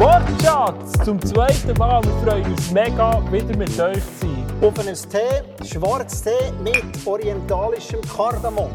[0.00, 2.02] Wortschatz zum zweiten Mal.
[2.02, 4.46] Wir freuen uns mega, wieder mit euch zu sein.
[4.62, 6.30] Auf einen Tee, Schwarztee
[6.64, 8.70] mit orientalischem Kardamom.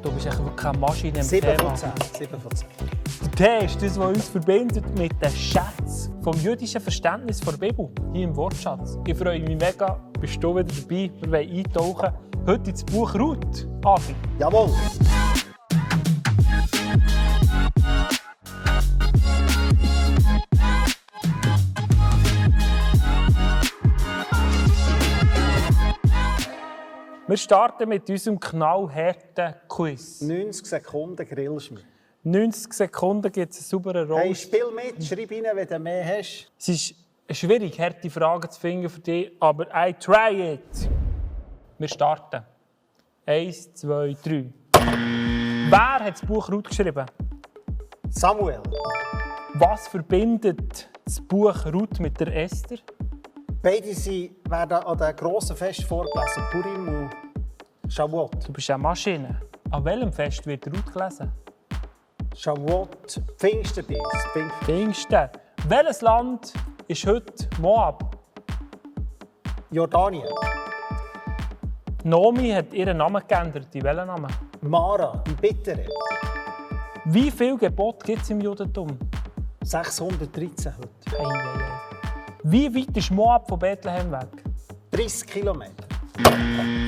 [0.00, 1.76] Du bist echt wirklich keine Maschine im 7 Thema.
[1.76, 1.90] von 10.
[2.20, 2.68] 7 von 10.
[3.20, 7.90] Der Tee ist das, was uns verbindet mit den Schätzen vom jüdischen Verständnis der Bibel
[8.14, 8.96] hier im Wortschatz.
[9.06, 11.10] Ich freue mich mega, bist du wieder dabei.
[11.20, 12.14] Wir wollen eintauchen
[12.46, 13.68] heute ins Buch Ruth.
[13.84, 14.14] Agi.
[14.38, 14.70] Jawohl.
[27.28, 30.22] Wir starten mit unserem knallharten Quiz.
[30.22, 31.84] 90 Sekunden grillst du mich.
[32.22, 34.20] 90 Sekunden gibt es einen sauberen Roll.
[34.22, 36.50] Hey, spiel mit, schreib rein, wenn du mehr hast.
[36.58, 36.94] Es ist
[37.30, 40.88] schwierig, harte Fragen zu finden für dich, aber I try it.
[41.76, 42.44] Wir starten.
[43.26, 44.46] Eins, zwei, drei.
[44.72, 47.04] Wer hat das Buch Ruth geschrieben?
[48.08, 48.62] Samuel.
[49.52, 52.78] Was verbindet das Buch Ruth mit der Esther?
[53.60, 53.88] Beide
[54.48, 56.42] werden an dem grossen Fest vorgelesen.
[56.52, 57.10] Purim und
[57.88, 58.46] Shavuot.
[58.46, 59.40] Du bist eine Maschine.
[59.70, 61.30] An welchem Fest wird Ruth gelesen?
[62.36, 64.26] Shavuot, Pfingstendienst.
[64.32, 65.28] Pfingst- Pfingsten.
[65.68, 66.52] Welches Land
[66.86, 68.16] ist heute Moab?
[69.70, 70.28] Jordanien.
[72.04, 73.74] Nomi hat ihren Namen geändert.
[73.74, 74.32] In welchen Namen?
[74.62, 75.86] Mara, die Bittere.
[77.06, 78.98] Wie viele Gebote gibt es im Judentum?
[79.62, 81.18] 613 heute.
[81.18, 81.80] Ei, ei, ei.
[82.44, 84.42] Wie weit ist Moab von Bethlehem weg?
[84.92, 85.87] 30 Kilometer.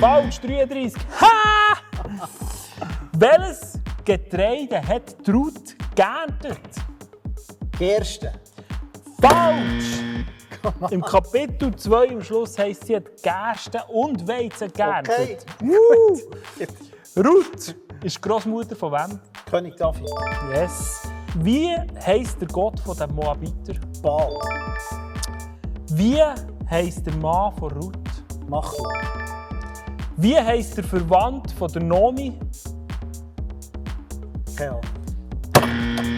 [0.01, 0.95] Falsch, 33.
[1.21, 1.77] Ha!
[3.13, 6.61] Welches Getreide hat die Ruth geerntet?
[7.79, 8.33] Gerste.
[9.21, 10.01] Falsch!
[10.91, 15.03] Im Kapitel 2 am Schluss heisst sie hat Gerste und Weizen Okay.
[15.03, 15.47] geerntet.
[15.61, 16.19] Woo!
[17.23, 19.21] Ruth ist Großmutter von wem?
[19.49, 20.09] König David.
[20.55, 21.03] Yes.
[21.37, 23.75] Wie heisst der Gott der Moabiter?
[24.03, 24.39] Baal.
[25.93, 26.21] Wie
[26.71, 27.97] heisst der Mann von Ruth?
[28.51, 28.85] Machel.
[30.17, 32.37] Wie heisst der Verwandt von der Nomi?
[34.57, 34.81] Keine Ahnung.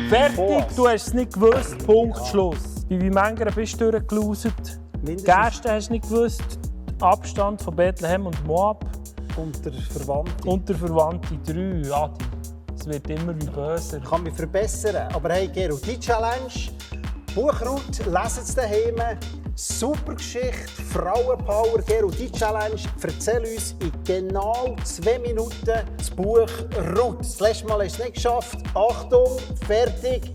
[0.09, 0.75] Fertig, Boas.
[0.75, 1.87] du hast es nicht gewusst.
[1.87, 2.87] Punkt, Schluss.
[2.89, 4.81] Bei wie Mengen bist du durchgelauset?
[5.25, 6.59] Gersten hast du nicht gewusst.
[7.03, 8.83] Abstand von Bethlehem und Moab.
[9.37, 10.49] unter Verwandten.
[10.49, 12.25] Und der Verwandte 3, Adi.
[12.75, 13.99] Es wird immer wie böser.
[13.99, 15.09] Ich kann mich verbessern.
[15.13, 16.51] Aber hey, Gero, die Challenge.
[17.35, 19.19] Buchraut, lesen Sie daheim.
[19.55, 21.83] Super Geschichte, Frauenpower.
[21.87, 22.81] Gero, die Challenge.
[23.03, 26.49] Erzähl uns in genau zwei Minuten das Buch
[26.97, 27.21] Ruth.
[27.21, 28.59] Das letzte Mal hast du es nicht geschafft.
[28.75, 30.33] Achtung, fertig,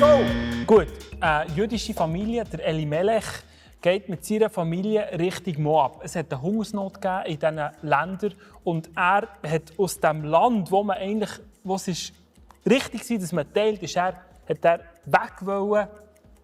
[0.00, 0.20] go!
[0.66, 0.88] Gut,
[1.20, 3.24] eine jüdische Familie, der Elimelech,
[3.82, 6.00] geht mit seiner Familie Richtung Moab.
[6.02, 8.34] Es hat eine Hungersnot in diesen Ländern
[8.64, 11.32] und er hat aus dem Land, wo man eigentlich,
[11.62, 12.14] wo es ist
[12.64, 14.14] richtig war, dass man teilt, ist er,
[14.48, 15.88] hat er weg wollen,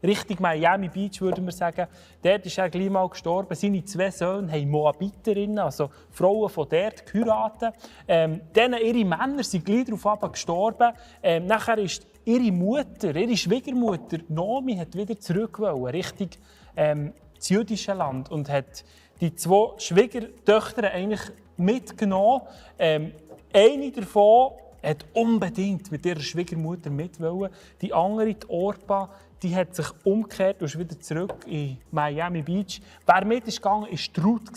[0.02, 1.86] Richtung Miami Beach, würde man sagen.
[2.22, 3.54] Dort ist er gleich mal gestorben.
[3.54, 7.74] Seine zwei Söhne haben Moabiterinnen, also Frauen von dort, geheiratet.
[8.08, 10.92] Ähm, denen ihre Männer sind gleich darauf gestorben.
[11.22, 16.30] Ähm, nachher ist ihre Mutter, ihre Schwiegermutter, Nomi, hat wieder zurück wollen, Richtung
[16.76, 18.84] ähm, das jüdische Land und hat
[19.20, 21.20] die zwei Schwiegertöchter eigentlich
[21.56, 22.42] mitgenommen.
[22.78, 23.12] Ähm,
[23.52, 24.52] eine davon
[24.82, 27.52] hat unbedingt mit ihrer Schwiegermutter mitwollen.
[27.80, 29.10] Die andere, die Orpa,
[29.42, 32.80] die hat sich umgekehrt und ist wieder zurück in Miami Beach.
[33.06, 34.50] Wer mit ist gegangen, die Ruth.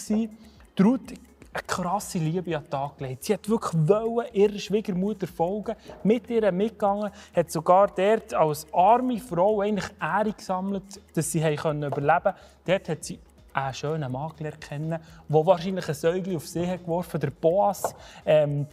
[0.80, 1.14] Ruth
[1.54, 3.24] eine krasse Liebe an den Tag gelegt.
[3.24, 9.20] Sie hat wirklich wollen, ihrer Schwiegermutter folgen, mit ihr mitgegangen, hat sogar dort als arme
[9.20, 11.40] Frau eigentlich Ehre gesammelt, dass sie
[11.84, 12.36] überleben konnte.
[12.66, 13.20] Dort hat sie
[13.54, 17.94] einen schönen Mann gelernt kennen, der wahrscheinlich ein Säugling auf sie hat der Boas.
[18.26, 18.66] Ähm,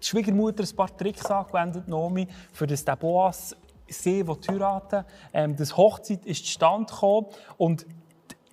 [0.00, 3.56] die Schwiegermutter ein paar Tricks angewendet, Nomi, für das der Boas
[3.90, 7.26] sie heiraten ähm, Das Hochzeit ist zustande gekommen
[7.58, 7.86] und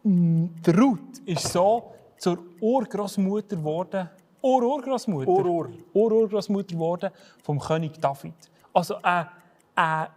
[0.03, 4.09] die, die Ruth ist so zur Urgroßmutter geworden,
[4.41, 5.69] Ur-Urgroßmutter, Ur-Ur.
[5.93, 7.11] Ur-Urgroßmutter geworden
[7.43, 8.35] vom König David.
[8.73, 9.29] Also eine,
[9.75, 10.09] eine,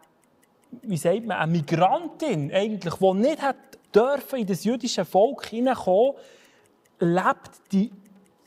[0.82, 3.56] wie sagt man, eine Migrantin eigentlich, die nicht hat
[3.94, 6.14] dürfen in das jüdische Volk hineinkommen,
[7.00, 7.90] lebt die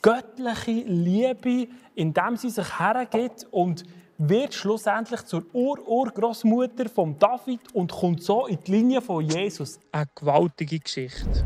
[0.01, 3.83] göttliche Liebe, indem sie sich hergibt und
[4.17, 9.79] wird schlussendlich zur Ur-Urgroßmutter von David und kommt so in die Linie von Jesus.
[9.91, 11.45] Eine gewaltige Geschichte.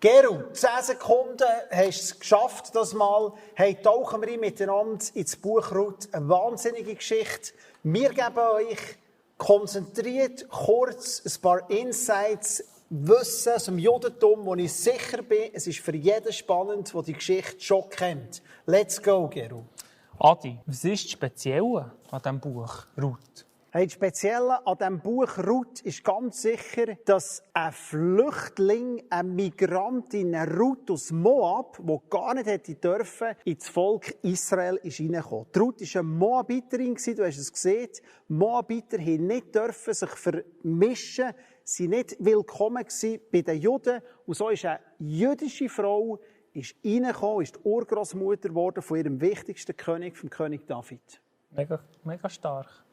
[0.00, 3.32] Gero, 10 Sekunden hast du es geschafft, das Mal.
[3.54, 6.08] Hey, tauchen wir miteinander ins Buch Ruth.
[6.12, 7.54] Eine wahnsinnige Geschichte.
[7.82, 8.98] Wir geben euch
[9.38, 15.96] konzentriert, kurz ein paar Insights, Wissen dem Judentum, wo ich sicher bin, es ist für
[15.96, 18.42] jeden spannend, der die Geschichte schon kennt.
[18.66, 19.64] Let's go, Gero.
[20.20, 23.44] Adi, was ist das Spezielle an diesem Buch Ruth?
[23.72, 30.14] Hey, das Spezielle an diesem Buch Ruth ist ganz sicher, dass ein Flüchtling, ein Migrant
[30.14, 35.46] in Ruth aus Moab, der gar nicht hätte dürfen, ins Volk Israel ist reingekommen.
[35.56, 37.90] Ruth war eine Moabiterin, du hast es gesehen.
[38.28, 41.32] Moabiter haben nicht dürfen sich vermischen,
[41.64, 42.84] sie nicht willkommen
[43.32, 44.00] bei den Juden.
[44.26, 46.20] Und so ist eine jüdische Frau
[46.54, 51.20] ist reingekommen, ist die Urgroßmutter geworden von ihrem wichtigsten König, vom König David.
[51.50, 52.84] Mega, mega stark.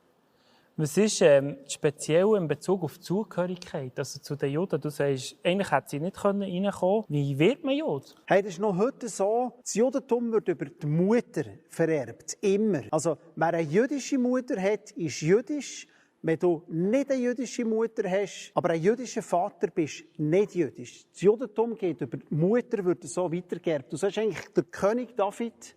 [0.77, 4.79] Was ist ähm, speziell in Bezug auf die Zugehörigkeit, also zu den Juden?
[4.79, 7.05] Du sagst, eigentlich hätte sie nicht reinkommen können.
[7.09, 8.15] Wie wird man Jud?
[8.25, 9.53] Hey, das ist noch heute so.
[9.61, 12.37] Das Judentum wird über die Mutter vererbt.
[12.41, 12.83] Immer.
[12.89, 15.87] Also, wer eine jüdische Mutter hat, ist jüdisch.
[16.23, 21.05] Wenn du nicht eine jüdische Mutter hast, aber ein jüdischer Vater bist, nicht jüdisch.
[21.11, 23.91] Das Judentum geht über die Mutter, wird so weitergeerbt.
[23.91, 25.75] Du sagst eigentlich, der König David,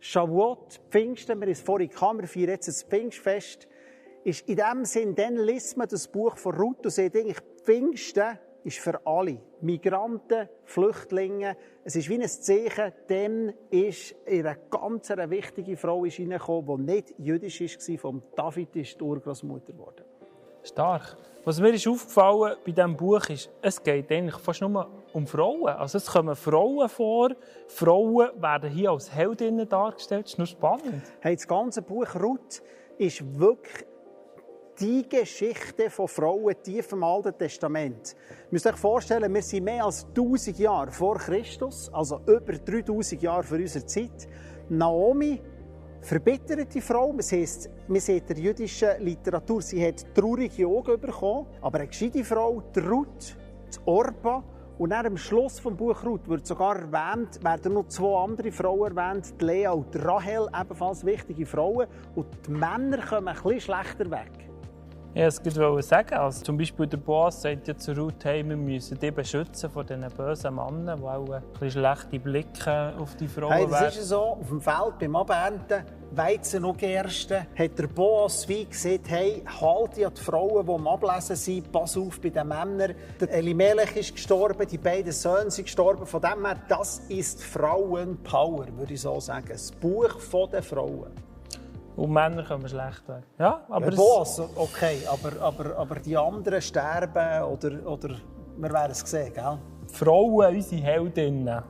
[0.00, 3.68] Shavuot, Pfingsten, wir haben es vorhin gehabt, wir feiern jetzt das Pfingstfest,
[4.24, 8.38] ist in dem Sinn, dann liest man das Buch von Ruth und sieht eigentlich, Pfingsten
[8.64, 9.38] ist für alle.
[9.60, 11.56] Migranten, Flüchtlinge.
[11.84, 17.60] Es ist wie ein Zeichen, dann ist eine ganz wichtige Frau reingekommen, die nicht jüdisch
[17.60, 20.04] war, von David ist die Urgroßmutter geworden.
[20.62, 21.16] Stark.
[21.44, 25.68] Was mir ist aufgefallen bei diesem Buch ist, es geht eigentlich fast nur um Frauen.
[25.68, 27.32] Also es kommen Frauen vor.
[27.68, 30.24] Frauen werden hier als Heldinnen dargestellt.
[30.24, 31.02] Das ist nur spannend.
[31.20, 32.62] Hey, das ganze Buch Ruth
[32.96, 33.84] ist wirklich
[34.80, 38.16] die Geschichte von Frauen tief im Alten Testament.
[38.18, 43.22] Ihr müsst euch vorstellen, wir sind mehr als 1000 Jahre vor Christus, also über 3000
[43.22, 44.28] Jahre vor unserer Zeit.
[44.68, 45.40] Naomi,
[46.00, 51.46] verbitterte Frau, das heisst, man sieht in der jüdischen Literatur, sie hat traurige Augen bekommen,
[51.60, 53.36] aber eine gescheite Frau, die Ruth,
[53.72, 54.42] die Orpa,
[54.76, 58.96] und dann am Schluss des Buch Ruth wird sogar erwähnt, werden noch zwei andere Frauen
[58.96, 61.86] erwähnt, die Lea und die Rahel, ebenfalls wichtige Frauen.
[62.16, 64.50] Und die Männer kommen ein bisschen schlechter weg.
[65.16, 66.14] Ja, das wollte ich sagen.
[66.14, 69.84] Also, zum Beispiel der Boss sagt ja zu Ruth, hey, wir müssen dich beschützen vor
[69.84, 74.20] diesen bösen Männern, die auch ein schlechte Blicke auf die Frauen hey, das ist so,
[74.20, 80.04] auf dem Feld beim Abernten, Weizen und Gerste, hat der Boss wie gesagt, hey, halte
[80.04, 82.96] an die Frauen, die am Ablesen sind, pass auf bei den Männern.
[83.20, 86.06] Der Elimelech ist gestorben, die beiden Söhne sind gestorben.
[86.06, 89.46] Von dem her, das ist Frauenpower, würde ich so sagen.
[89.48, 90.18] Das Buch
[90.50, 91.12] der Frauen.
[91.96, 93.22] Und Männer kommen schlecht weg.
[93.38, 98.16] Ja, aber ja, Boss, okay, aber, aber, aber die anderen sterben oder, oder
[98.56, 99.58] wir werden es sehen, gell?
[99.92, 101.62] Frauen, unsere Heldinnen,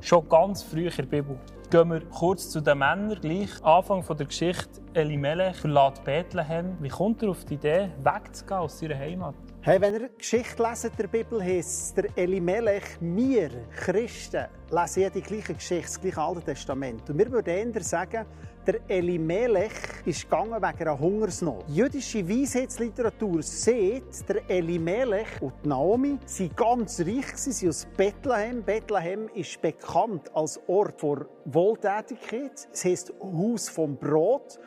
[0.00, 1.38] schon ganz früh in der Bibel.
[1.70, 3.18] Gehen wir kurz zu den Männern.
[3.20, 4.80] Gleich Anfang der Geschichte.
[4.94, 6.76] Elimelech verlässt Bethlehem.
[6.80, 9.34] Wie kommt er auf die Idee, wegzugehen aus seiner Heimat?
[9.68, 15.20] Hey, wenn ihr Geschichte lesen der Bibel, heisst der Elimelech, wir Christen lesen ja die
[15.20, 17.10] gleiche Geschichte, das gleiche Alte Testament.
[17.10, 18.24] Und wir würden eher sagen,
[18.66, 19.74] der Elimelech
[20.06, 21.64] ist gegangen wegen einer Hungersnot.
[21.68, 28.62] Jüdische Weisheitsliteratur sieht, der Elimelech und Naomi sind ganz reich, sie sind aus Bethlehem.
[28.62, 32.68] Bethlehem ist bekannt als Ort vor Wohltätigkeit.
[32.72, 34.58] Es heisst Haus vom Brot.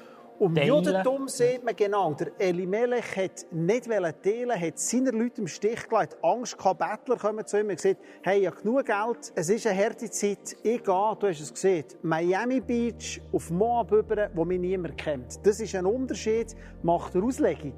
[0.41, 5.47] Und im Judentum sieht man genau, der Elimelech hat nicht teilen, hat seine Leute im
[5.47, 9.31] Stich gelassen, Angst gehabt, Bettler kommen zu ihm und gesagt, hey, ich habe genug Geld,
[9.35, 13.91] es ist eine harte Zeit, ich gehe, du hast es gesehen, Miami Beach auf Moab
[13.91, 15.45] über, wo mich niemand kennt.
[15.45, 17.75] Das ist ein Unterschied, macht eine Auslegung.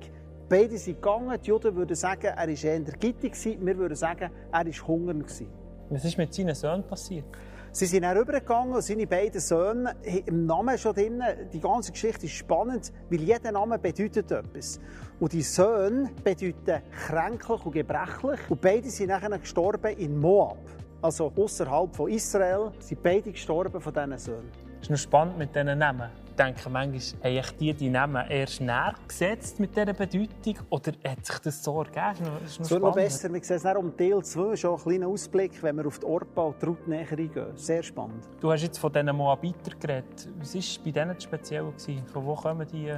[0.47, 4.65] Beide sind gegangen, die Juden würden sagen, er war eher gittig, wir würden sagen, er
[4.65, 5.47] war hungrig.
[5.89, 7.25] Was ist mit seinen Söhnen passiert?
[7.75, 9.95] Sie sind dann rübergegangen und seine beiden Söhne
[10.27, 11.23] im Namen schon drin.
[11.51, 14.79] Die ganze Geschichte ist spannend, weil jeder Name bedeutet etwas.
[15.19, 18.39] Und die Söhne bedeuten kränklich und gebrechlich.
[18.47, 20.59] Und beide sind nachher gestorben in Moab.
[21.01, 24.51] Also außerhalb von Israel sind beide gestorben von diesen Söhnen.
[24.75, 28.93] Es ist noch spannend mit diesen Namen denke manchmal, haben die die Namen erst näher
[29.07, 32.29] gesetzt mit dieser Bedeutung oder hat sich das so ergeben?
[32.45, 33.31] Ist noch, noch besser.
[33.31, 36.41] Wir sehen es um Teil 2 schon einen kleinen Ausblick, wenn wir auf die Orpa
[36.43, 37.47] und die Route näher eingehen.
[37.55, 38.27] Sehr spannend.
[38.39, 40.29] Du hast jetzt von diesen Moabiter geredet.
[40.39, 41.73] Was war bei denen speziell?
[42.11, 42.93] Von wo kommen die?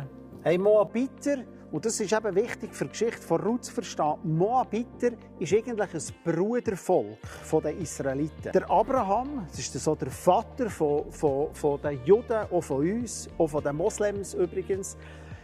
[0.48, 1.40] Hey, Moabiter
[1.72, 4.14] und das ist eben wichtig für die Geschichte von Ruth zu verstehen.
[4.22, 7.18] Moabiter ist eigentlich ein Brudervolk
[7.64, 8.52] der Israeliten.
[8.54, 13.28] Der Abraham, das ist so der Vater von, von, von den Juden, auch von uns,
[13.40, 14.96] auch von den Moslems übrigens,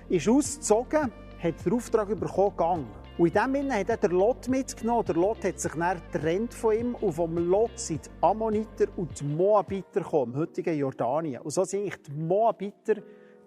[0.07, 2.85] ist ausgezogen, hat den Auftrag bekommen, Gang.
[3.17, 5.05] Und in dem Sinne hat er den Lot mitgenommen.
[5.05, 9.19] Der Lot hat sich dann getrennt von ihm und vom Lot sind die Ammoniter und
[9.19, 11.41] die Moabiter gekommen, im heutigen Jordanien.
[11.41, 12.97] Und so sind eigentlich die Moabiter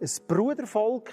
[0.01, 1.11] ein Brudervolk,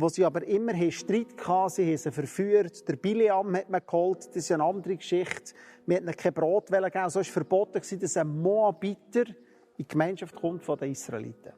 [0.00, 2.88] wo sie aber immer Streit hatten, sie haben sie verführt.
[2.88, 5.54] Der Biliam hat man geholt, das ist eine andere Geschichte.
[5.86, 9.34] Wir hat ihnen kein Brot geben, so war verboten, dass ein Moabiter in
[9.76, 11.52] die Gemeinschaft kommt von den Israeliten.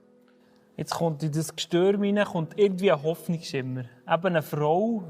[0.75, 3.85] Jetzt kommt in das Gestürm hinein, kommt irgendwie ein Hoffnungsschimmer.
[4.11, 5.05] Eben eine Frau,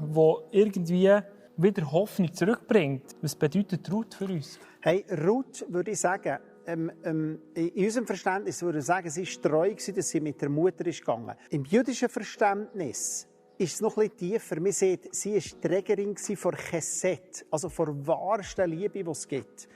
[0.51, 1.17] die irgendwie
[1.55, 3.15] wieder Hoffnung zurückbringt.
[3.21, 4.59] Was bedeutet Ruth für uns?
[4.81, 9.41] Hey, Ruth würde ich sagen, ähm, ähm, in unserem Verständnis würde ich sagen, sie war
[9.41, 11.35] treu, dass sie mit der Mutter ist gegangen.
[11.49, 13.27] Im jüdischen Verständnis
[13.57, 14.59] ist es noch etwas tiefer.
[14.59, 19.67] Man sieht, sie war Trägerin von Chesed, also von wahrsten Liebe, die es gibt.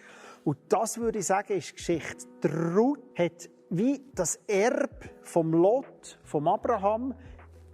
[0.44, 2.26] Und das würde ich sagen, ist Geschichte.
[2.44, 7.14] Die Ruth hat wie das Erb vom Lot, vom Abraham,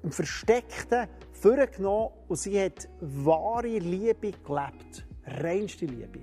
[0.04, 5.06] im Versteckten vorgenommen und sie hat wahre Liebe gelebt.
[5.26, 6.22] Reinste Liebe.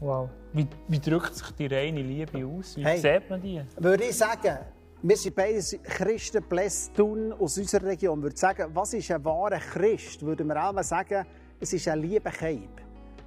[0.00, 0.28] Wow.
[0.52, 2.76] Wie, wie drückt sich die reine Liebe aus?
[2.76, 3.60] Wie hey, sieht man die?
[3.76, 4.58] Würde ich sagen,
[5.02, 8.18] wir sind beide Christen, Blästun aus unserer Region.
[8.18, 10.24] Ich würde sagen, was ist ein wahrer Christ?
[10.24, 11.26] Würden wir auch sagen,
[11.60, 12.80] es ist ein lieber Keib.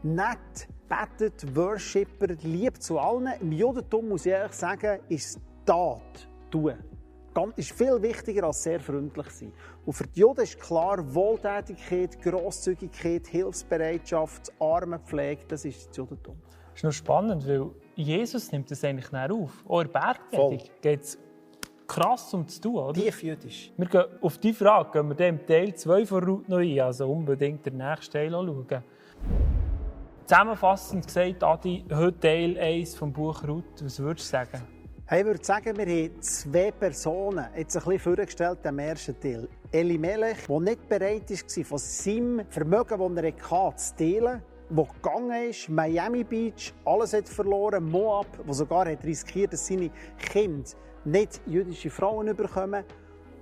[0.03, 3.33] Nett, betet, Worshipper, lieb zu allen.
[3.41, 6.75] Im Judentum muss ich ehrlich sagen, ist Tat tun.
[7.33, 9.53] Das ist viel wichtiger als sehr freundlich sein.
[9.85, 16.35] Und für die Juden ist klar, Wohltätigkeit, Grosszügigkeit, Hilfsbereitschaft, Armenpflege, das ist das Judentum.
[16.71, 19.63] Das ist noch spannend, weil Jesus nimmt das eigentlich näher auf.
[19.67, 21.17] Auch in Bergpredigt geht es
[21.87, 22.93] krass um zu tun, oder?
[22.93, 23.71] Tief jüdisch.
[23.75, 27.11] Wir gehen, auf diese Frage gehen wir im Teil 2 von Route noch ein, also
[27.11, 28.83] unbedingt den nächsten Teil anschauen.
[30.25, 33.83] Zusammenfassend gesagt, Adi, heute Teil 1 vom Buch Ruth.
[33.83, 34.61] Was würdest du sagen?
[35.05, 39.49] Hey, ich würde sagen, wir haben zwei Personen jetzt ein bisschen vorgestellt im ersten Teil.
[39.73, 44.41] Eli Melech, der nicht bereit war, von seinem Vermögen, das er hatte, zu teilen
[44.75, 49.91] der gegangen ist, Miami Beach, alles hat verloren, Moab, der sogar hat riskiert, dass seine
[50.17, 50.69] Kinder
[51.03, 52.83] nicht jüdische Frauen bekommen.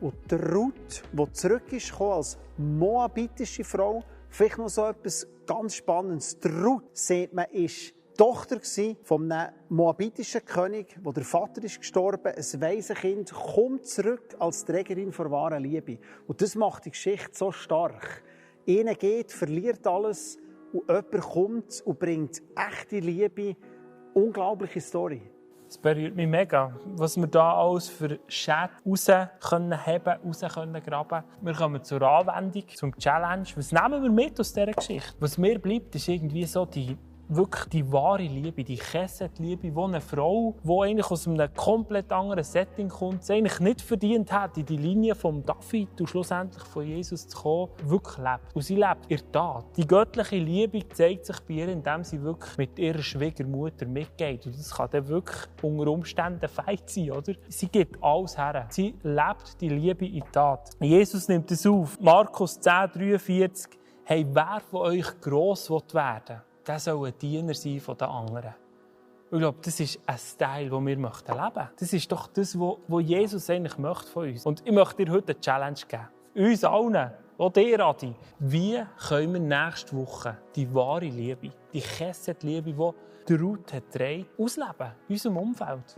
[0.01, 6.39] Und der Ruth, die zurück ist als moabitische Frau, vielleicht noch so etwas ganz Spannendes.
[6.39, 8.59] Der Ruth, sieht man, ist Tochter
[9.03, 15.11] von einem moabitischen König, wo der Vater ist gestorben, ein Waisenkind, kommt zurück als Trägerin
[15.11, 15.99] von wahrer Liebe.
[16.27, 18.23] Und das macht die Geschichte so stark.
[18.65, 20.37] Ihnen geht, verliert alles
[20.73, 23.55] und jemand kommt und bringt echte Liebe.
[24.13, 25.21] Unglaubliche Story.
[25.67, 29.07] Es berührt mich mega, was wir da alles für Schäden raus
[29.39, 30.81] können haben, raus können.
[31.41, 33.45] Wir kommen zur Anwendung, zum Challenge.
[33.55, 35.13] Was nehmen wir mit aus dieser Geschichte?
[35.19, 36.97] Was mir bleibt, ist irgendwie so die
[37.29, 42.43] wirklich die wahre Liebe, die Chesed-Liebe, wo eine Frau, die eigentlich aus einem komplett anderen
[42.43, 46.85] Setting kommt, es eigentlich nicht verdient hat, in die Linie von David und schlussendlich von
[46.85, 48.55] Jesus zu kommen, wirklich lebt.
[48.55, 49.65] Und sie lebt in Tat.
[49.77, 54.45] Die göttliche Liebe zeigt sich bei ihr, indem sie wirklich mit ihrer Schwiegermutter mitgeht.
[54.45, 57.33] Und das kann dann wirklich unter Umständen feit sein, oder?
[57.47, 58.65] Sie gibt alles her.
[58.69, 60.71] Sie lebt die Liebe in Tat.
[60.79, 61.99] Jesus nimmt es auf.
[61.99, 63.79] Markus 10, 43.
[64.03, 65.83] Hey, wer von euch gross werden
[66.27, 68.53] will, der soll ein Diener sein von den anderen.
[69.31, 71.33] Ich glaube, das ist ein Style, den wir leben möchten.
[71.79, 74.45] Das ist doch das, was Jesus eigentlich möchte von uns.
[74.45, 76.07] Und ich möchte dir heute eine Challenge geben.
[76.35, 78.13] Uns allen, auch dir, Adi.
[78.37, 82.91] Wie können wir nächste Woche die wahre Liebe, die Chesed-Liebe, die
[83.27, 85.95] die Ruth hat dreht, ausleben in unserem Umfeld?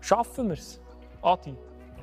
[0.00, 0.80] Schaffen wir es?
[1.22, 1.56] Adi,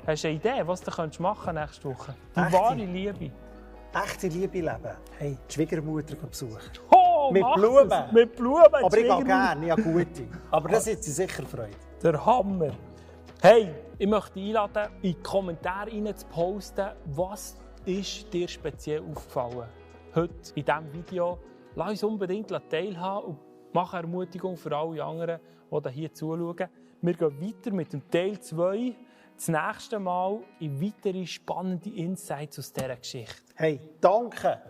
[0.06, 2.14] hast du eine Idee, was du machen nächste Woche?
[2.36, 2.52] Die Echte.
[2.52, 3.30] wahre Liebe.
[3.94, 4.96] Echte Liebe leben.
[5.18, 6.60] Hey, die Schwiegermutter besuchen.
[7.26, 8.04] Oh, mit Blumen.
[8.12, 8.74] Mit Blumen.
[8.82, 10.28] Aber ich gehe gerne, ich habe gute.
[10.50, 11.70] Aber das hat sie sicher Freude.
[12.02, 12.72] Der Hammer.
[13.40, 19.68] Hey, ich möchte dich einladen, in die Kommentare zu posten, was ist dir speziell aufgefallen
[20.14, 21.38] heute in diesem Video.
[21.74, 23.38] Lass uns unbedingt teilhaben und
[23.72, 25.40] mach eine Ermutigung für alle anderen,
[25.70, 26.68] die hier zuschauen.
[27.00, 28.94] Wir gehen weiter mit dem Teil 2
[29.36, 33.42] das nächste Mal in weitere spannende Insights aus dieser Geschichte.
[33.56, 34.60] Hey, danke